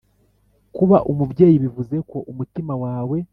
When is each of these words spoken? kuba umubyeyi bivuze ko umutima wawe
kuba 0.75 0.97
umubyeyi 1.11 1.57
bivuze 1.63 1.95
ko 2.09 2.17
umutima 2.31 2.73
wawe 2.83 3.17